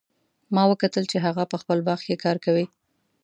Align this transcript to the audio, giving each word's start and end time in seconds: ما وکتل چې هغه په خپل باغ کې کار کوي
ما 0.55 0.63
وکتل 0.71 1.03
چې 1.11 1.17
هغه 1.25 1.43
په 1.51 1.57
خپل 1.61 1.77
باغ 1.87 1.99
کې 2.07 2.21
کار 2.23 2.37
کوي 2.45 2.65